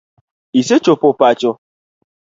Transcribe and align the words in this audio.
Isechopo 0.59 1.07
pacho? 1.19 1.51